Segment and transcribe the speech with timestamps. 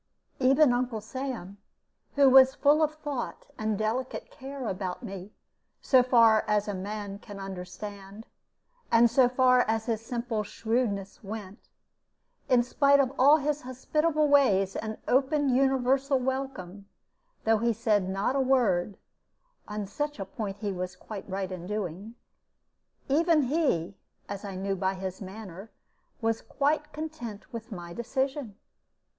[0.39, 1.59] Even Uncle Sam,
[2.15, 5.31] who was full of thought and delicate care about me,
[5.79, 8.25] so far as a man can understand,
[8.91, 11.69] and so far as his simple shrewdness went,
[12.49, 16.87] in spite of all his hospitable ways and open universal welcome,
[17.43, 18.97] though he said not a word
[19.67, 22.15] (as on such a point he was quite right in doing)
[23.07, 23.95] even he,
[24.27, 25.69] as I knew by his manner,
[26.21, 28.55] was quite content with my decision.